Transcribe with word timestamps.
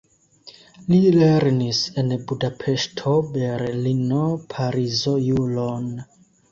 Li 0.93 1.01
lernis 1.15 1.83
en 2.03 2.09
Budapeŝto, 2.31 3.15
Berlino, 3.39 4.27
Parizo 4.57 5.19
juron. 5.31 5.91